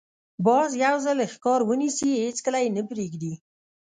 باز 0.45 0.69
یو 0.85 0.95
ځل 1.05 1.17
ښکار 1.33 1.61
ونیسي، 1.65 2.11
هېڅکله 2.25 2.57
یې 2.63 2.69
نه 2.77 2.81
پرېږدي 2.89 3.33